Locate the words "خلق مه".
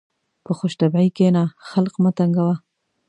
1.69-2.11